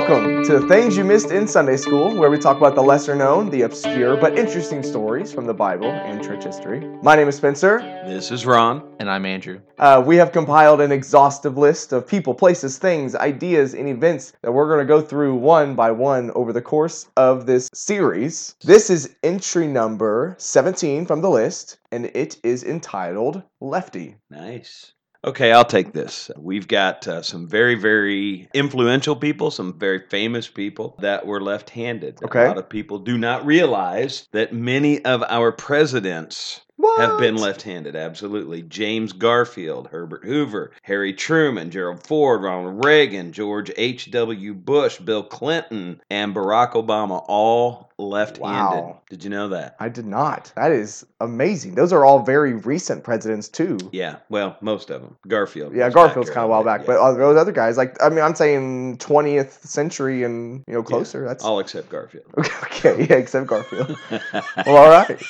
[0.00, 3.50] Welcome to Things You Missed in Sunday School, where we talk about the lesser known,
[3.50, 6.80] the obscure, but interesting stories from the Bible and church history.
[7.02, 7.80] My name is Spencer.
[8.06, 8.96] This is Ron.
[8.98, 9.60] And I'm Andrew.
[9.78, 14.50] Uh, we have compiled an exhaustive list of people, places, things, ideas, and events that
[14.50, 18.56] we're going to go through one by one over the course of this series.
[18.62, 24.16] This is entry number 17 from the list, and it is entitled Lefty.
[24.30, 24.94] Nice.
[25.22, 26.30] Okay, I'll take this.
[26.38, 31.68] We've got uh, some very, very influential people, some very famous people that were left
[31.70, 32.22] handed.
[32.24, 32.44] Okay.
[32.44, 37.00] A lot of people do not realize that many of our presidents What?
[37.00, 37.94] have been left handed.
[37.94, 38.62] Absolutely.
[38.62, 44.54] James Garfield, Herbert Hoover, Harry Truman, Gerald Ford, Ronald Reagan, George H.W.
[44.54, 48.80] Bush, Bill Clinton, and Barack Obama all left handed.
[48.80, 49.00] Wow.
[49.10, 49.76] Did you know that?
[49.78, 50.52] I did not.
[50.56, 51.74] That is amazing.
[51.74, 53.78] Those are all very recent presidents, too.
[53.92, 55.16] Yeah, well, most of them.
[55.28, 55.74] Garfield.
[55.74, 58.20] Yeah, Garfield's kind of a while back, bit, but those other guys, like I mean,
[58.20, 61.26] I'm saying 20th century and you know closer.
[61.26, 62.24] That's all except Garfield.
[62.38, 63.06] okay.
[63.08, 63.96] Yeah, except Garfield.
[64.10, 65.22] well, all right.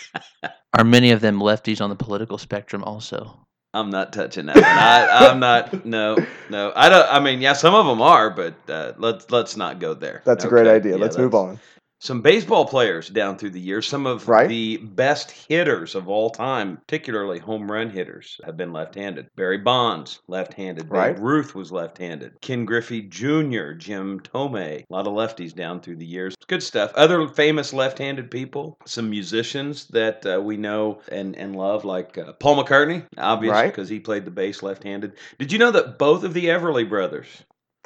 [0.78, 3.36] Are many of them lefties on the political spectrum also?
[3.72, 4.64] I'm not touching that one.
[4.64, 5.84] I, I'm not.
[5.84, 6.16] No,
[6.48, 6.72] no.
[6.74, 7.06] I don't.
[7.08, 10.22] I mean, yeah, some of them are, but uh, let's let's not go there.
[10.24, 10.96] That's a great idea.
[10.96, 11.58] yeah, Let's move on.
[12.02, 14.48] Some baseball players down through the years, some of Right.
[14.48, 19.26] the best hitters of all time, particularly home run hitters, have been left-handed.
[19.36, 20.84] Barry Bonds, left-handed.
[20.84, 21.18] Babe Right.
[21.20, 22.40] Ruth was left-handed.
[22.40, 26.34] Ken Griffey Jr., Jim Thome, a lot of lefties down through the years.
[26.48, 26.90] Good stuff.
[26.94, 32.32] Other famous left-handed people, some musicians that uh, we know and, and love, like uh,
[32.32, 33.66] Paul McCartney, obviously, Right.
[33.66, 35.12] because he played the bass left-handed.
[35.38, 37.26] Did you know that both of the Everly brothers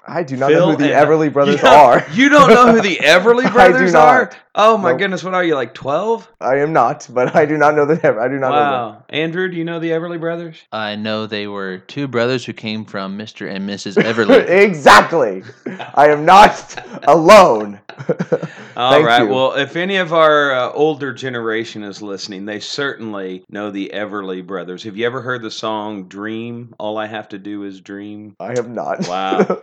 [0.06, 2.04] I do not Phil know who the and- Everly brothers you are.
[2.12, 4.08] You don't know who the Everly I do brothers not.
[4.08, 4.30] are?
[4.56, 4.98] Oh my Nope.
[5.00, 6.28] goodness, what are you like 12?
[6.40, 8.20] I am not, but I do not know the Ever.
[8.20, 9.04] I do not know Wow.
[9.08, 10.56] Andrew, do you know the Everly brothers?
[10.70, 13.50] I know they were two brothers who came from Mr.
[13.52, 13.96] and Mrs.
[13.96, 14.48] Everly.
[14.48, 15.42] exactly.
[15.94, 17.80] I am not alone.
[18.76, 19.22] All Thank right.
[19.22, 19.28] you.
[19.28, 24.44] Well, if any of our uh, older generation is listening, they certainly know the Everly
[24.46, 24.82] brothers.
[24.84, 26.74] Have you ever heard the song Dream?
[26.78, 28.36] All I have to do is dream.
[28.40, 29.08] I have not.
[29.08, 29.62] Wow.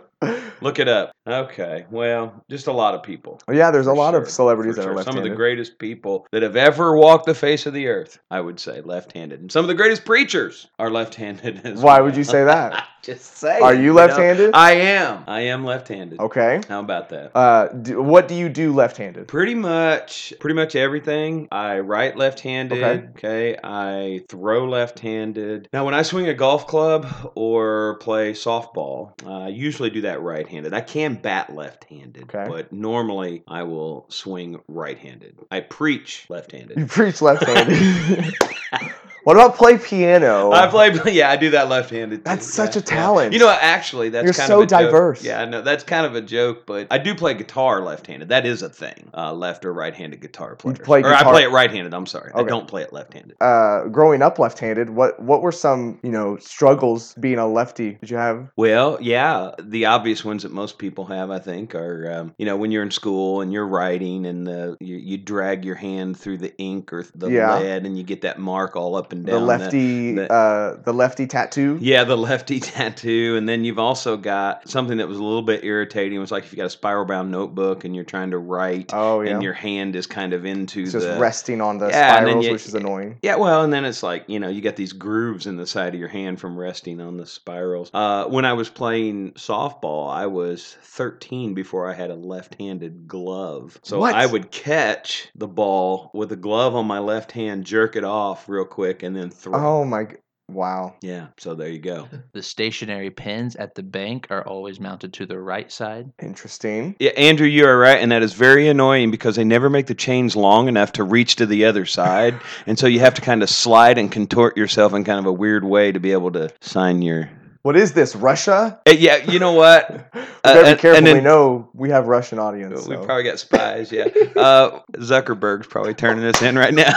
[0.62, 1.12] Look it up.
[1.26, 1.86] Okay.
[1.90, 3.40] Well, just a lot of people.
[3.48, 5.30] Oh, yeah, there's a lot sure, of celebrities for that are left Some of the
[5.30, 9.40] greatest people that have ever walked the face of the earth, I would say, left-handed.
[9.40, 11.60] And some of the greatest preachers are left-handed.
[11.64, 12.04] As Why well.
[12.04, 12.88] would you say that?
[13.02, 13.58] Just say.
[13.58, 14.52] Are you left-handed?
[14.54, 15.24] I am.
[15.26, 16.20] I am left-handed.
[16.20, 16.60] Okay.
[16.68, 17.36] How about that?
[17.36, 19.26] Uh, do, what do you do left-handed?
[19.26, 21.48] Pretty much, pretty much everything.
[21.50, 22.80] I write left-handed.
[22.80, 23.08] Okay.
[23.16, 23.58] Okay.
[23.62, 25.68] I throw left-handed.
[25.72, 30.72] Now, when I swing a golf club or play softball, I usually do that right-handed.
[30.72, 32.46] I can bat left-handed, Okay.
[32.48, 35.38] but normally I will swing right-handed.
[35.50, 36.78] I preach left-handed.
[36.78, 38.34] You preach left-handed.
[39.24, 40.50] what about play piano?
[40.52, 42.18] I play, yeah, I do that left-handed.
[42.18, 42.22] too.
[42.24, 43.00] That's such Yeah, a yeah.
[43.02, 43.32] talent.
[43.32, 44.80] You know, actually, that's You're kind so of a joke.
[44.82, 45.24] diverse.
[45.24, 48.28] Yeah, I know that's kind of a joke, but I do play guitar left-handed.
[48.30, 49.10] That is a thing.
[49.16, 50.74] Uh, left or right-handed guitar player.
[50.76, 51.94] play or I play it right-handed.
[51.94, 53.36] I'm sorry, I don't play it left-handed.
[53.40, 57.92] uh, growing up left-handed, what what were some you know struggles being a lefty?
[58.00, 58.50] Did you have?
[58.56, 62.56] Well, yeah, the obvious ones that most people have, I think, are um, you know
[62.56, 66.38] when you're in school and you're writing and the you, you drag your hand through
[66.38, 67.58] the ink or the Yeah.
[67.58, 71.26] lead and you get that mark all up and The lefty, the- uh, the lefty
[71.26, 71.78] tattoo.
[71.80, 75.64] Yeah, the lefty tattoo, and then you've also got something that was a little bit
[75.64, 76.16] irritating.
[76.16, 78.90] It was like if you got a spiral bound notebook and you're trying to write,
[78.94, 81.88] Oh yeah, and your hand is kind of into it's just the resting on the
[81.88, 83.18] Yeah, spirals, you- which is annoying.
[83.22, 85.94] yeah, well, and then it's like you know you got these grooves in the side
[85.94, 87.90] of your hand from resting on the spirals.
[87.92, 93.78] Uh, when I was playing softball, I was 13 before I had a left-handed glove,
[93.82, 94.14] so What?
[94.14, 98.48] I would catch the ball with a glove on my left hand, jerk it off
[98.48, 99.54] real quick, and then throw.
[99.54, 100.06] Oh my,
[100.48, 100.94] wow.
[101.02, 102.08] Yeah, so there you go.
[102.32, 106.12] The stationary pins at the bank are always mounted to the right side.
[106.20, 106.96] Interesting.
[106.98, 109.94] Yeah, Andrew, you are right, and that is very annoying because they never make the
[109.94, 113.42] chains long enough to reach to the other side, and so you have to kind
[113.42, 116.50] of slide and contort yourself in kind of a weird way to be able to
[116.60, 117.30] sign your.
[117.62, 118.16] What is this?
[118.16, 118.80] Russia?
[118.88, 119.88] Uh, yeah, you know what?
[120.14, 121.06] we Uh, better and- be careful.
[121.08, 122.88] and we know we have Russian audience.
[122.88, 123.04] We so.
[123.04, 123.92] probably got spies.
[123.92, 126.92] Yeah, uh, Zuckerberg's probably turning us in right now.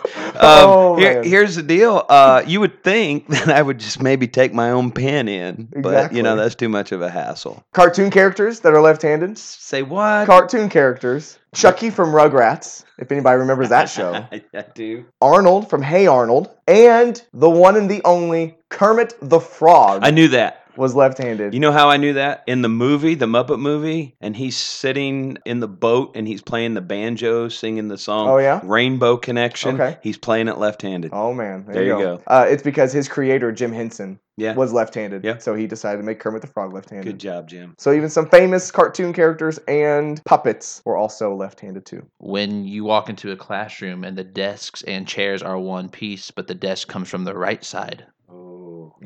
[0.14, 2.04] um, Oh, here- here's the deal.
[2.08, 6.12] Uh, you would think that I would just maybe take my own pen in, but
[6.12, 7.62] you know that's too much of a hassle.
[7.72, 9.36] Cartoon characters that are left-handed.
[9.38, 10.26] Say what?
[10.26, 11.38] Cartoon characters.
[11.54, 14.12] Chuckie from Rugrats, if anybody remembers that show.
[14.32, 15.04] I, I do.
[15.20, 20.00] Arnold from Hey Arnold, and the one and the only Kermit the Frog.
[20.04, 20.63] I knew that.
[20.76, 21.54] Was left-handed.
[21.54, 22.44] You know how I knew that?
[22.46, 26.74] In the movie, the Muppet movie, and he's sitting in the boat and he's playing
[26.74, 28.60] the banjo, singing the song Oh, yeah?
[28.64, 29.80] Rainbow Connection.
[29.80, 29.98] Okay.
[30.02, 31.10] He's playing it left handed.
[31.14, 32.16] Oh man, there, There you you go.
[32.16, 32.22] go.
[32.26, 34.54] Uh, it's because his creator Jim Henson Yeah.
[34.54, 35.38] was left-handed, Yeah.
[35.38, 37.04] so he decided to make Kermit the Frog left-handed.
[37.04, 37.74] Good job, Jim.
[37.78, 42.04] So even some famous cartoon characters and puppets were also left-handed too.
[42.18, 46.48] When you walk into a classroom and the desks and chairs are one piece, but
[46.48, 48.06] the desk comes from the right side.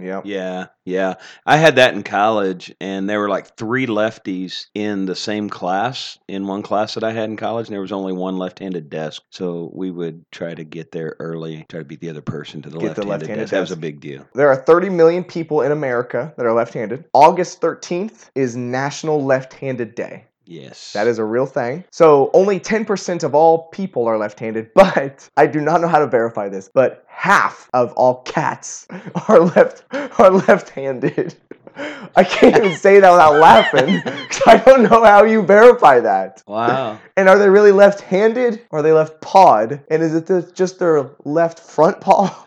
[0.00, 0.20] Yeah.
[0.24, 1.14] Yeah, yeah.
[1.46, 6.18] I had that in college, and there were like three lefties in the same class,
[6.28, 8.90] in one class that I had in college, and there was only one left handed
[8.90, 9.22] desk.
[9.30, 12.70] So we would try to get there early, try to beat the other person to
[12.70, 13.50] the Get the left handed left-handed desk.
[13.52, 14.26] That was a big deal.
[14.34, 17.04] There are 30 million people in America that are left-handed.
[17.12, 20.24] August 13th is National Left-Handed Day.
[20.48, 20.94] Yes.
[20.94, 21.84] That is a real thing.
[21.90, 26.06] So only 10% of all people are left-handed, but I do not know how to
[26.06, 28.86] verify this, but half of all cats
[29.28, 31.34] are left are left-handed.
[32.16, 34.00] I can't even say that without laughing.
[34.02, 36.42] 'cause I don't know how you verify that.
[36.46, 36.98] Wow.
[37.16, 39.84] And are they really left-handed or are they left-pawed?
[39.90, 42.46] And is it just their left front paw?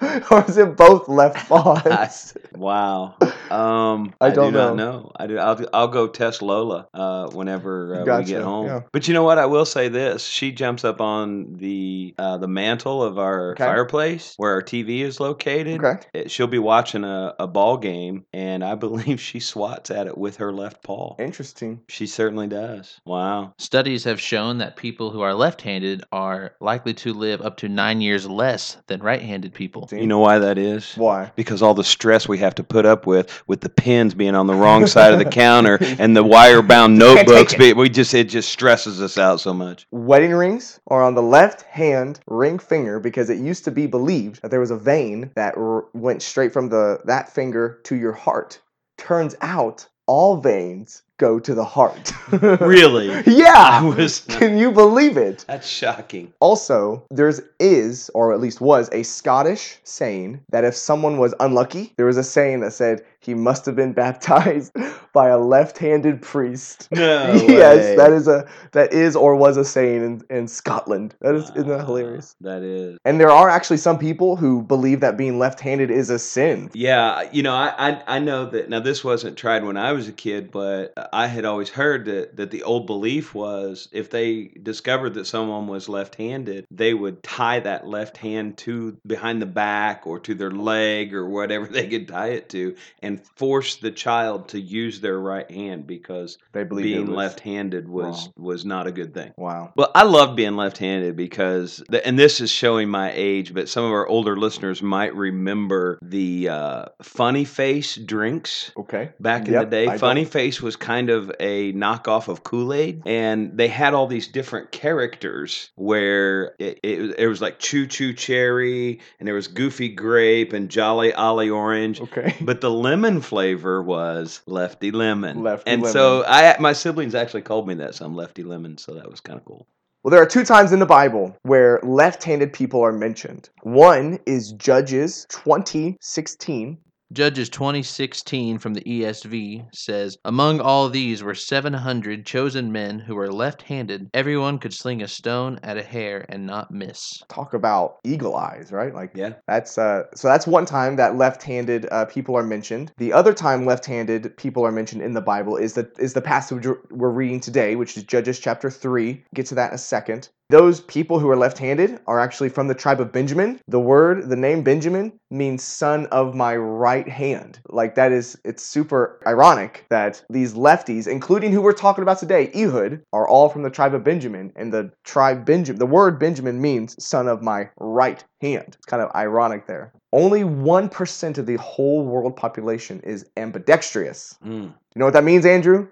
[0.30, 2.34] or is it both left paws?
[2.54, 3.16] wow.
[3.50, 4.68] Um, I I, don't do know.
[4.74, 5.12] not know.
[5.16, 5.38] I do.
[5.38, 8.66] I'll, I'll go test Lola uh, whenever uh, we get home.
[8.66, 8.80] yeah.
[8.92, 9.38] But you know what?
[9.38, 13.64] I will say this: she jumps up on the uh, the mantle of our Okay.
[13.64, 15.82] fireplace where our TV is located.
[15.82, 16.06] Okay.
[16.14, 20.16] It- she'll be watching a, a ball game, and I believe she swats at it
[20.16, 21.16] with her left paw.
[21.18, 21.80] Interesting.
[21.88, 23.00] She certainly does.
[23.04, 23.54] Wow.
[23.58, 27.68] Studies have shown that people who are left handed are likely to live up to
[27.68, 29.87] nine years less than right handed people.
[29.88, 30.00] See?
[30.00, 30.94] You know why that is?
[30.94, 31.32] Why?
[31.34, 34.46] because all the stress we have to put up with with the pens being on
[34.46, 37.58] the wrong side of the counter and the wire bound notebooks it.
[37.58, 41.22] be, we just it just stresses us out so much Wedding rings are on the
[41.22, 45.30] left hand ring finger because it used to be believed that there was a vein
[45.34, 48.60] that r- went straight from the that finger to your heart.
[48.96, 52.12] Turns out all veins go to the heart.
[52.32, 53.82] really yeah.
[53.82, 55.44] was Can you believe it?
[55.46, 61.18] that's shocking Also, there's is, or at least was, a Scottish saying that if someone
[61.18, 64.72] was unlucky, there was a saying that said he must have been baptized
[65.12, 66.88] by a left-handed priest.
[66.90, 71.14] no yes, that is a that is or was a saying in, in Scotland.
[71.20, 72.34] That is isn't that ah, hilarious?
[72.40, 76.18] that is And there are actually some people who believe that being left-handed is a
[76.18, 76.70] sin.
[76.72, 80.08] Yeah, you know, I, I I know that now this wasn't tried when I was
[80.08, 84.52] a kid, but I had always heard that that the old belief was if they
[84.62, 90.06] discovered that someone was left-handed, they would tie that left hand to behind the back
[90.06, 94.48] or to their leg or whatever they could tie it to and force the child
[94.48, 98.32] to use their right hand because They believe being left-handed was wrong.
[98.36, 99.32] was not a good thing.
[99.36, 99.72] Wow.
[99.76, 103.84] Well, I love being left-handed because, th- and this is showing my age, but some
[103.84, 109.10] of our older listeners might remember the uh, Funny Face drinks Okay.
[109.20, 109.86] back in Yep, the day.
[109.88, 113.94] I Funny don't- Face was kind of a knockoff of Kool Aid, and they had
[113.94, 119.26] all these different characters where it, it, was- it was like Choo Choo Cherry, and
[119.26, 122.00] there was Goofy Grape and Jolly Ollie Orange.
[122.00, 122.34] Okay.
[122.40, 125.42] But the lemon flavor was Lefty Lemon.
[125.42, 125.92] Lefty and Lemon.
[125.92, 129.38] so I my siblings actually called me that some Lefty Lemon, so that was kind
[129.38, 129.66] of cool.
[130.02, 133.50] Well, there are two times in the Bible where left-handed people are mentioned.
[133.62, 136.78] One is Judges 20:16.
[137.10, 143.32] Judges 2016 from the ESV says, Among all these were 700 chosen men who were
[143.32, 144.10] left handed.
[144.12, 147.22] Everyone could sling a stone at a hare and not miss.
[147.30, 148.94] Talk about eagle eyes, right?
[148.94, 149.34] Like Yeah.
[149.46, 152.92] That's uh, so that's one time that left-handed uh, people are mentioned.
[152.98, 156.66] The other time left-handed people are mentioned in the Bible is the is the passage
[156.90, 159.24] we're reading today, which is Judges chapter three.
[159.34, 160.28] Get to that in a second.
[160.50, 163.60] Those people who are left-handed are actually from the tribe of Benjamin.
[163.68, 167.60] The word, the name Benjamin means son of my right hand.
[167.68, 172.50] Like that is it's super ironic that these lefties, including who we're talking about today,
[172.54, 176.62] Ehud, are all from the tribe of Benjamin, and the tribe Benjamin, the word Benjamin
[176.62, 178.68] means son of my right hand.
[178.68, 179.92] It's kind of ironic there.
[180.14, 184.38] Only 1% of the whole world population is ambidextrous.
[184.42, 184.62] Mm.
[184.62, 185.88] You know what that means, Andrew?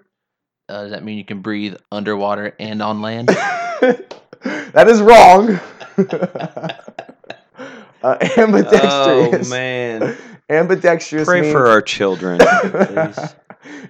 [0.67, 3.29] Uh, does that mean you can breathe underwater and on land?
[4.73, 5.59] that is wrong.
[8.03, 9.47] uh, ambidextrous.
[9.47, 10.17] Oh man!
[10.49, 13.19] Ambidextrous Pray means for our children, please.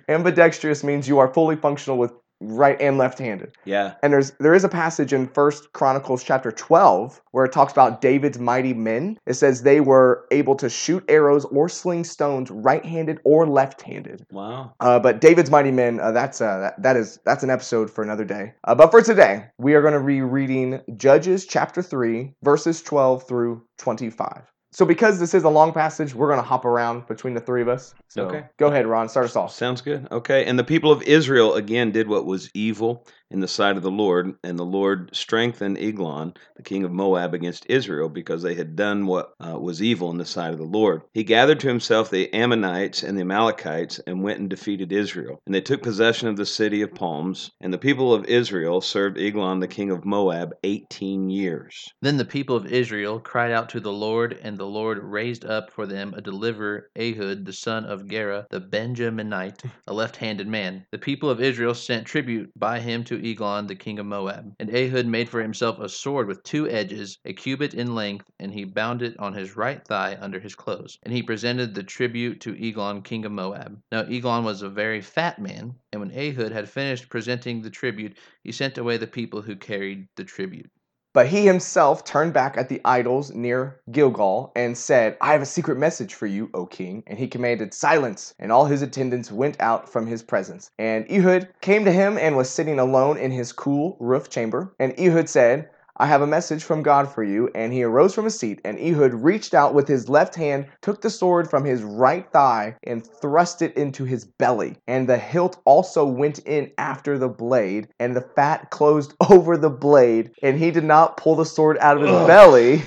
[0.07, 3.53] ambidextrous means you are fully functional with right and left-handed.
[3.65, 3.95] Yeah.
[4.03, 8.01] And there's there is a passage in First Chronicles chapter 12 where it talks about
[8.01, 9.17] David's mighty men.
[9.25, 14.25] It says they were able to shoot arrows or sling stones right-handed or left-handed.
[14.31, 14.73] Wow.
[14.79, 18.03] Uh, but David's mighty men, uh, that's uh, that, that is that's an episode for
[18.03, 18.53] another day.
[18.63, 23.27] Uh, but for today, we are going to be reading Judges chapter 3 verses 12
[23.27, 24.43] through 25.
[24.77, 27.63] So because this is a long passage, we're going to hop around between the three
[27.63, 27.95] of us.
[28.09, 28.43] So Okay.
[28.57, 29.09] go ahead, Ron.
[29.09, 29.51] Start us off.
[29.51, 30.07] Sounds good.
[30.11, 30.45] Okay.
[30.45, 33.91] And the people of Israel again did what was evil in the sight of the
[33.91, 38.75] Lord, and the Lord strengthened Eglon, the king of Moab, against Israel because they had
[38.75, 41.01] done what uh, was evil in the sight of the Lord.
[41.13, 45.41] He gathered to himself the Ammonites and the Amalekites and went and defeated Israel.
[45.45, 49.17] And they took possession of the city of palms, and the people of Israel served
[49.17, 51.93] Eglon, the king of Moab, 18 years.
[52.01, 55.71] Then the people of Israel cried out to the Lord, and the Lord raised up
[55.71, 60.85] for them a deliverer, Ehud, the son of Gera, the Benjaminite, a left handed man.
[60.91, 64.53] The people of Israel sent tribute by him to Eglon, the king of Moab.
[64.59, 68.53] And Ehud made for himself a sword with two edges, a cubit in length, and
[68.53, 70.97] he bound it on his right thigh under his clothes.
[71.03, 73.81] And he presented the tribute to Eglon, king of Moab.
[73.91, 78.17] Now Eglon was a very fat man, and when Ehud had finished presenting the tribute,
[78.43, 80.69] he sent away the people who carried the tribute.
[81.17, 85.47] But he himself turned back at the idols near Gilgal and said, I have a
[85.47, 87.01] secret message for you, O king.
[87.07, 90.69] And he commanded silence, and all his attendants went out from his presence.
[90.77, 94.75] And Ehud came to him and was sitting alone in his cool roof chamber.
[94.77, 97.49] And Ehud said, I have a message from God for you.
[97.55, 101.01] And he arose from his seat, and Ehud reached out with his left hand, took
[101.01, 104.77] the sword from his right thigh, and thrust it into his belly.
[104.87, 109.69] And the hilt also went in after the blade, and the fat closed over the
[109.69, 110.31] blade.
[110.41, 112.27] And he did not pull the sword out of his Ugh.
[112.27, 112.83] belly,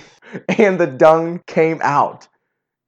[0.58, 2.28] and the dung came out.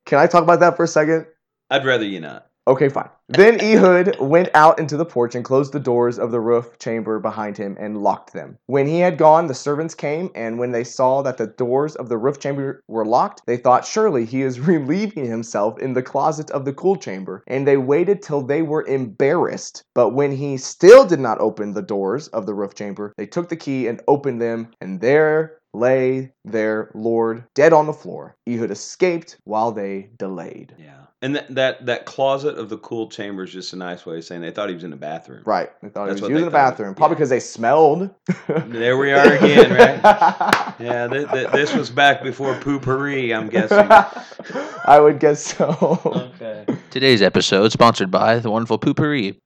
[0.07, 1.27] Can I talk about that for a second?
[1.71, 2.47] I'd rather you not.
[2.69, 3.09] Okay, fine.
[3.29, 7.19] Then Ehud went out into the porch and closed the doors of the roof chamber
[7.19, 8.57] behind him and locked them.
[8.67, 12.09] When he had gone, the servants came, and when they saw that the doors of
[12.09, 16.53] the roof chamber were locked, they thought, Surely he is relieving himself in the closet
[16.53, 17.43] of the cool chamber.
[17.49, 19.83] And they waited till they were embarrassed.
[19.93, 23.49] But when he still did not open the doors of the roof chamber, they took
[23.49, 28.37] the key and opened them, and there lay their Lord dead on the floor.
[28.49, 30.75] Ehud escaped while they delayed.
[30.79, 30.97] Yeah.
[31.25, 34.25] And that, that that closet of the cool chamber is just a nice way of
[34.25, 35.43] saying they thought he was in the bathroom.
[35.47, 35.71] Right.
[35.81, 36.71] They thought That's he was they using the thought.
[36.73, 36.95] bathroom.
[36.97, 37.19] Probably Yeah.
[37.19, 38.11] because they smelled.
[38.67, 40.75] There we are again, right?
[40.81, 43.79] Yeah, th- th- this was back before Poo-Pourri, I'm guessing.
[44.85, 46.01] I would guess so.
[46.35, 46.67] Okay.
[46.91, 49.37] Today's episode sponsored by the wonderful Poo-Pourri.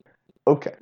[0.47, 0.75] okay.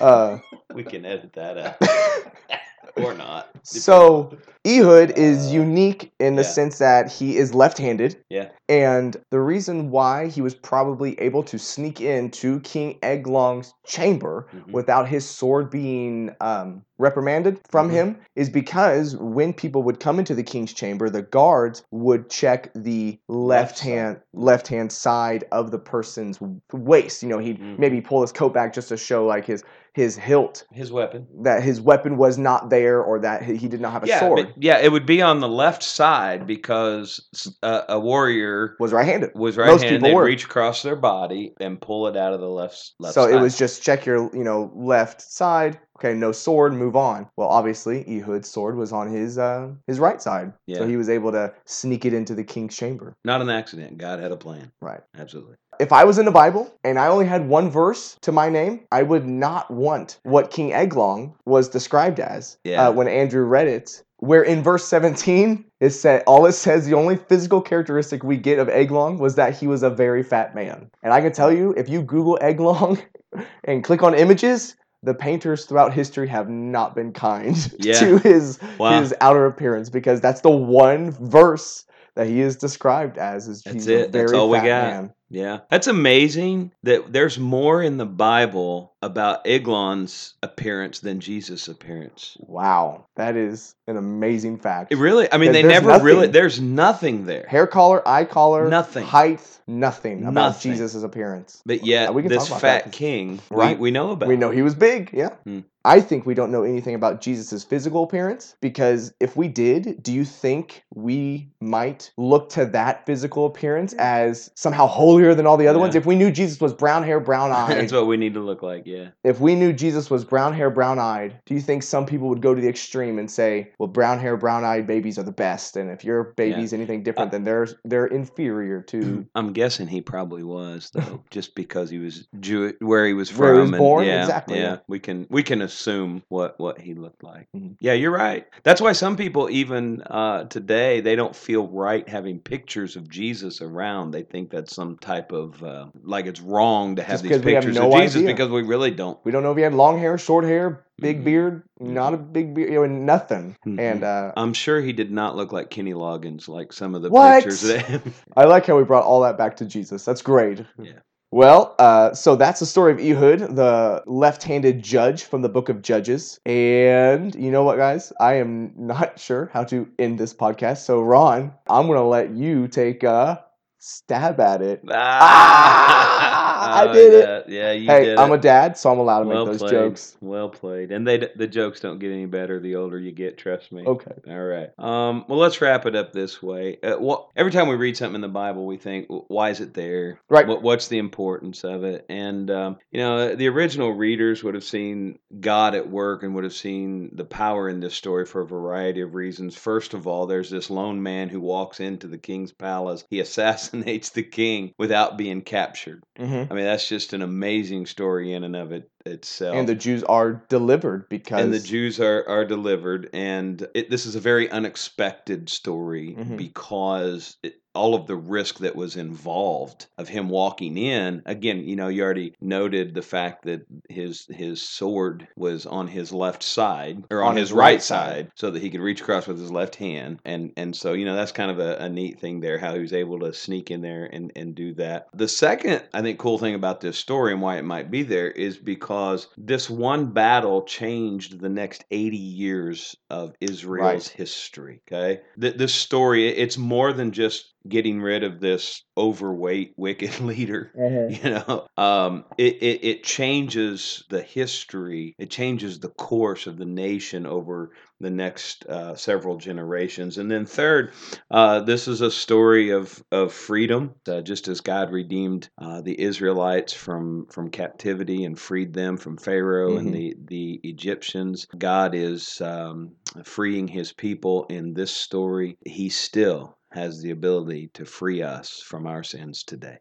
[0.00, 0.36] Uh,
[0.74, 2.60] We can edit that out.
[2.96, 3.48] Or not.
[3.62, 6.48] so Ehud is unique in the yeah.
[6.48, 8.22] sense that he is left-handed.
[8.28, 8.48] Yeah.
[8.68, 14.72] And the reason why he was probably able to sneak into King Eglon's chamber Mhm.
[14.72, 17.92] without his sword being um, reprimanded from Mhm.
[17.92, 22.70] him is because when people would come into the king's chamber, the guards would check
[22.74, 26.38] the left, hand left hand side of the person's
[26.72, 27.22] waist.
[27.22, 27.78] You know, he'd Mhm.
[27.78, 31.26] maybe pull his coat back just to show like his his hilt His weapon.
[31.42, 34.54] that his weapon was not there or that he did not have a yeah, sword.
[34.56, 37.20] yeah, it would be on the left side because
[37.62, 39.30] uh, a warrior was right-handed.
[39.34, 39.88] was right handed.
[39.88, 40.24] people They'd were.
[40.24, 43.34] reach across their body and pull it out of the left left so side.
[43.34, 45.78] it was just check your you know left side.
[45.98, 47.28] Okay, no sword, move on.
[47.36, 51.30] Well, obviously Ehud's sword was on his uh, his right side, so he was able
[51.32, 53.14] to sneak it into the king's chamber.
[53.24, 53.98] not an accident.
[53.98, 54.72] God had a plan.
[54.80, 55.00] Right.
[55.18, 55.56] Absolutely.
[55.80, 58.80] If I was in the Bible and I only had one verse to my name,
[58.92, 62.88] I would not want what King Eglon was described as Yeah.
[62.88, 64.02] uh, when Andrew read it.
[64.18, 68.58] Where in verse 17 it said all it says the only physical characteristic we get
[68.58, 70.90] of Eglon was that he was a very fat man.
[71.02, 72.98] And I can tell you, if you Google Eglon
[73.64, 78.00] and click on images, the painters throughout history have not been kind Yeah.
[78.00, 79.00] to his Wow.
[79.00, 83.86] his outer appearance because that's the one verse that he is described as is That's
[83.86, 84.12] it.
[84.12, 84.90] That's very all we fat got.
[84.90, 85.12] man.
[85.30, 85.60] Yeah.
[85.70, 92.36] That's amazing that there's more in the Bible about Eglon's appearance than Jesus' appearance.
[92.40, 94.92] Wow, that is an amazing fact.
[94.92, 97.46] It really, I mean, they never really, there's nothing there.
[97.48, 99.04] Hair color, eye color, Nothing.
[99.06, 100.72] height, nothing about Nothing.
[100.72, 101.62] Jesus' appearance.
[101.64, 103.76] But yet, Uh, we can this fat that king, Right.
[103.78, 104.28] we, we know about.
[104.28, 105.30] We know he was big, yeah.
[105.44, 105.60] Hmm.
[105.82, 110.12] I think we don't know anything about Jesus' physical appearance because if we did, do
[110.12, 114.86] you think we might look to that physical appearance as somehow
[115.34, 115.94] than all the other ones?
[115.94, 118.62] If we knew Jesus was brown hair, brown eyed, That's what we need to look
[118.62, 118.82] like.
[118.86, 119.08] Yeah.
[119.24, 122.40] if we knew Jesus was brown hair, brown eyed, do you think some people would
[122.42, 125.76] go to the extreme and say, "Well, brown hair, brown eyed babies are the best,
[125.76, 130.00] and if your baby's anything different, Uh, then they're they're inferior to I'm guessing he
[130.00, 133.70] probably was though, just because he was Jew, where he was from, Where he was
[133.70, 134.76] and- born, Yeah, exactly, Yeah, yeah.
[134.88, 137.48] we can we can assume what what he looked like.
[137.56, 137.76] Mhm.
[137.80, 138.46] Yeah, you're right.
[138.62, 143.60] That's why some people even uh, today they don't feel right having pictures of Jesus
[143.60, 144.10] around.
[144.12, 147.44] They think that's some type of uh, like it's wrong to have Just these 'cause
[147.44, 148.28] we have pictures no of Jesus idea.
[148.34, 149.18] because we really don't.
[149.24, 151.24] We don't know if he had long hair, short hair, big Mhm.
[151.24, 153.56] beard, not a big beard, you know, nothing.
[153.66, 153.78] Mhm.
[153.80, 157.10] And uh, I'm sure he did not look like Kenny Loggins, like some of the
[157.10, 157.34] What?
[157.42, 158.02] pictures that.
[158.36, 160.04] I like how we brought all that back to Jesus.
[160.04, 160.64] That's great.
[160.80, 160.92] Yeah.
[161.32, 165.80] Well, uh, so that's the story of Ehud, the left-handed judge from the book of
[165.80, 166.40] Judges.
[166.44, 168.12] And you know what, guys?
[168.18, 170.78] I am not sure how to end this podcast.
[170.78, 173.44] So, Ron, I'm going to let you take a
[173.80, 174.82] stab at it.
[174.90, 177.44] Ah, I did it.
[177.48, 178.36] yeah, Yeah, you hey, did I'm it.
[178.36, 179.70] a dad, so I'm allowed to well make those played.
[179.72, 180.16] jokes.
[180.20, 180.92] Well played.
[180.92, 183.38] And they the jokes don't get any better the older you get.
[183.38, 183.84] Trust me.
[183.84, 184.12] Okay.
[184.28, 184.70] All right.
[184.78, 186.78] Um, well, let's wrap it up this way.
[186.82, 189.74] Uh, what, every time we read something in the Bible, we think, why is it
[189.74, 190.20] there?
[190.28, 190.46] Right.
[190.46, 192.04] What, what's the importance of it?
[192.08, 196.44] And, um, you know, the original readers would have seen God at work and would
[196.44, 199.56] have seen the power in this story for a variety of reasons.
[199.56, 203.04] First of all, there's this lone man who walks into the king's palace.
[203.10, 206.02] He assassinates the king without being captured.
[206.16, 209.74] Hmm I mean, that's just an amazing story in and of it itself And the
[209.74, 214.20] Jews are delivered because and the Jews are are delivered, and it, this is a
[214.20, 216.36] very unexpected story Mhm.
[216.36, 221.22] because it, all of the risk that was involved of him walking in.
[221.24, 226.12] Again, you know, you already noted the fact that his his sword was on his
[226.12, 229.52] left side or on, his, right side, so that he could reach across with his
[229.52, 232.58] left hand, and and so you know that's kind of a, a neat thing there
[232.58, 235.06] how he was able to sneak in there and and do that.
[235.14, 238.30] The second, I think, cool thing about this story and why it might be there
[238.32, 238.89] is because
[239.36, 244.08] this one battle changed the next 80 years of Israel's Right.
[244.08, 244.82] history.
[244.90, 245.20] Okay.
[245.40, 250.72] Th- this story, it's more than just getting rid of this overweight, wicked leader.
[251.08, 256.64] You know, um, it, it, it changes the history, it changes the course of the
[256.64, 260.18] nation over the next uh, several generations.
[260.18, 260.92] And then, third,
[261.30, 266.00] uh, this is a story of, of freedom, uh, just as God redeemed uh, the
[266.00, 269.92] Israelites from, from captivity and freed them from Pharaoh and Mhm.
[269.92, 271.46] the, the Egyptians.
[271.58, 272.92] God is um,
[273.24, 275.58] freeing his people in this story.
[275.66, 279.78] He still has the ability to free us from our sins today.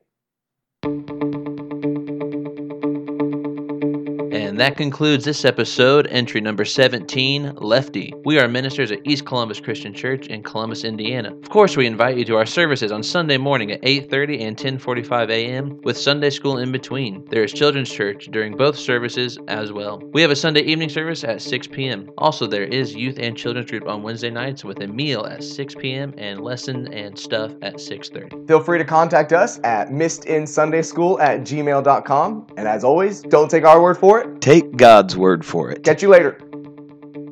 [4.59, 8.13] And that concludes this episode, entry number 17, Lefty.
[8.25, 11.33] We are ministers at East Columbus Christian Church in Columbus, Indiana.
[11.33, 15.29] Of course, we invite you to our services on Sunday morning at 8:30 and 10:45
[15.29, 15.79] a.m.
[15.85, 17.23] with Sunday school in between.
[17.29, 20.01] There is children's church during both services as well.
[20.11, 22.09] We have a Sunday evening service at 6 p.m.
[22.17, 25.75] Also, there is youth and children's group on Wednesday nights with a meal at 6
[25.75, 26.13] p.m.
[26.17, 28.45] and lesson and stuff at 6:30.
[28.45, 32.47] Feel free to contact us at missedinsundayschool at gmail.com.
[32.57, 34.41] And as always, don't take our word for it.
[34.49, 35.83] Take God's word for it.
[35.83, 36.41] Catch you later.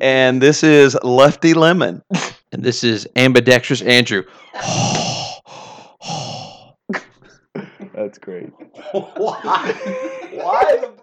[0.00, 2.00] And this is Lefty Lemon.
[2.50, 4.22] And this is ambidextrous Andrew.
[7.94, 8.50] That's great.
[8.92, 9.74] Why?
[10.32, 10.84] Why?